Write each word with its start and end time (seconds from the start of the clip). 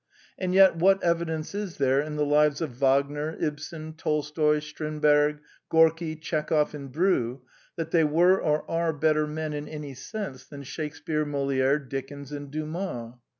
And 0.39 0.55
yet, 0.55 0.77
what 0.77 1.03
evidence 1.03 1.53
is 1.53 1.77
there 1.77 2.01
in 2.01 2.15
the 2.15 2.25
lives 2.25 2.59
of 2.59 2.71
Wagner, 2.71 3.37
Ibsen, 3.39 3.93
Tolstoy, 3.93 4.57
Strindberg, 4.57 5.41
Gorki, 5.71 6.15
Tchekov, 6.19 6.73
and 6.73 6.91
Brieux, 6.91 7.41
that 7.75 7.91
they 7.91 8.03
were 8.03 8.41
or 8.41 8.67
are 8.67 8.93
better 8.93 9.27
men 9.27 9.53
in 9.53 9.67
any 9.67 9.93
sense 9.93 10.43
than 10.47 10.63
Shakespear, 10.63 11.23
Moliere, 11.23 11.77
Dickens, 11.77 12.31
and 12.31 12.49
Dumas? 12.49 13.13